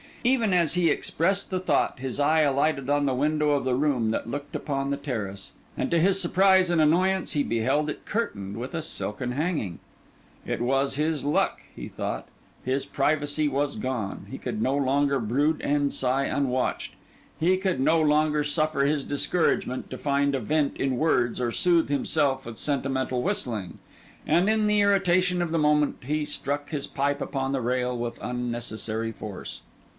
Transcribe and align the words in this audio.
Even 0.23 0.51
as 0.53 0.73
he 0.75 0.89
expressed 0.89 1.49
the 1.49 1.59
thought, 1.59 1.99
his 1.99 2.19
eye 2.19 2.41
alighted 2.41 2.91
on 2.91 3.05
the 3.05 3.13
window 3.13 3.51
of 3.51 3.63
the 3.65 3.73
room 3.73 4.09
that 4.11 4.29
looked 4.29 4.55
upon 4.55 4.89
the 4.89 4.97
terrace; 4.97 5.51
and 5.77 5.89
to 5.89 5.99
his 5.99 6.21
surprise 6.21 6.69
and 6.69 6.79
annoyance, 6.79 7.31
he 7.33 7.41
beheld 7.43 7.89
it 7.89 8.05
curtained 8.05 8.57
with 8.57 8.75
a 8.75 8.83
silken 8.83 9.31
hanging. 9.31 9.79
It 10.45 10.61
was 10.61 10.97
like 10.97 11.05
his 11.07 11.25
luck, 11.25 11.61
he 11.75 11.87
thought; 11.87 12.27
his 12.63 12.85
privacy 12.85 13.47
was 13.47 13.75
gone, 13.75 14.27
he 14.29 14.37
could 14.37 14.59
no 14.61 14.75
longer 14.75 15.19
brood 15.19 15.61
and 15.61 15.91
sigh 15.91 16.25
unwatched, 16.25 16.93
he 17.39 17.57
could 17.57 17.79
no 17.79 17.99
longer 17.99 18.43
suffer 18.43 18.85
his 18.85 19.03
discouragement 19.03 19.89
to 19.91 19.97
find 19.99 20.33
a 20.33 20.39
vent 20.39 20.77
in 20.77 20.97
words 20.97 21.39
or 21.39 21.51
soothe 21.51 21.89
himself 21.89 22.45
with 22.47 22.57
sentimental 22.57 23.21
whistling; 23.23 23.77
and 24.27 24.49
in 24.49 24.65
the 24.67 24.81
irritation 24.81 25.41
of 25.43 25.51
the 25.51 25.59
moment, 25.59 25.97
he 26.05 26.25
struck 26.25 26.69
his 26.69 26.87
pipe 26.87 27.21
upon 27.21 27.51
the 27.51 27.61
rail 27.61 27.95
with 27.95 28.19
unnecessary 28.21 29.11
force. 29.11 29.61